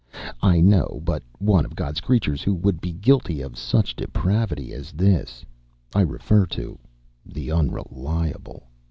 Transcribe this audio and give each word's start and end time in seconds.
I 0.41 0.61
know 0.61 0.99
but 1.05 1.21
one 1.37 1.63
of 1.63 1.75
God's 1.75 2.01
creatures 2.01 2.41
who 2.41 2.55
would 2.55 2.81
be 2.81 2.91
guilty 2.91 3.39
of 3.41 3.55
such 3.55 3.95
depravity 3.95 4.73
as 4.73 4.93
this: 4.93 5.45
I 5.93 6.01
refer 6.01 6.47
to 6.47 6.79
the 7.23 7.51
Unreliable. 7.51 8.63